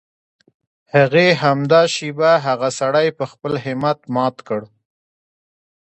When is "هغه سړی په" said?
2.45-3.25